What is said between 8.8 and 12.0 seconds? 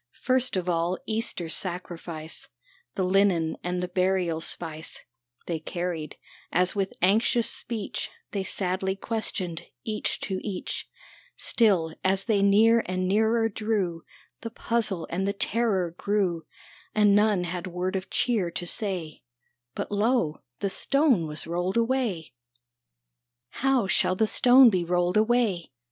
questioned, each to each: Still,